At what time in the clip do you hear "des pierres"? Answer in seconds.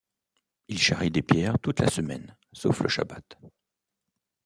1.11-1.59